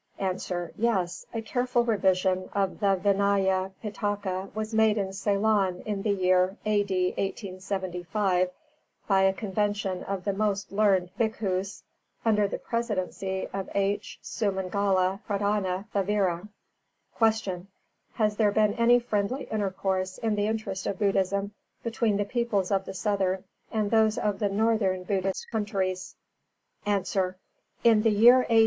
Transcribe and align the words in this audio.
_A. 0.19 0.71
Yes. 0.81 1.27
A 1.31 1.43
careful 1.43 1.83
revision 1.83 2.49
of 2.53 2.79
the 2.79 2.95
Vināya 2.95 3.71
Pitaka 3.83 4.49
was 4.55 4.73
made 4.73 4.97
in 4.97 5.13
Ceylon 5.13 5.81
in 5.85 6.01
the 6.01 6.09
year 6.09 6.57
A.D. 6.65 7.05
1875, 7.17 8.49
by 9.07 9.21
a 9.21 9.31
convention 9.31 10.01
of 10.05 10.23
the 10.23 10.33
most 10.33 10.71
learned 10.71 11.11
Bhikkhus, 11.19 11.83
under 12.25 12.47
the 12.47 12.57
presidency 12.57 13.47
of 13.53 13.69
H. 13.75 14.17
Sumangala, 14.23 15.19
Pradhāna 15.29 15.85
Sthavīra. 15.93 16.49
320. 17.19 17.41
Q. 17.43 17.67
_Has 18.17 18.37
there 18.37 18.51
been 18.51 18.73
any 18.73 18.97
friendly 18.97 19.43
intercourse 19.51 20.17
in 20.17 20.33
the 20.33 20.47
interest 20.47 20.87
of 20.87 20.97
Buddhism 20.97 21.51
between 21.83 22.17
the 22.17 22.25
peoples 22.25 22.71
of 22.71 22.85
the 22.85 22.95
Southern 22.95 23.43
and 23.71 23.91
those 23.91 24.17
of 24.17 24.39
the 24.39 24.49
Northern 24.49 25.03
Buddhist 25.03 25.45
countries?_ 25.51 26.15
A. 26.87 27.35
In 27.87 28.01
the 28.01 28.09
year 28.09 28.47
A. 28.49 28.59